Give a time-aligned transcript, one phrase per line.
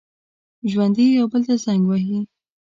[0.71, 2.19] ژوندي یو بل ته زنګ وهي